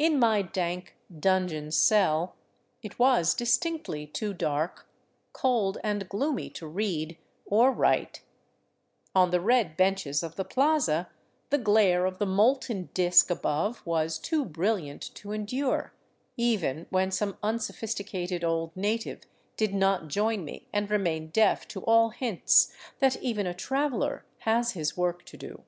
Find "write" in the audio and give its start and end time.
7.70-8.22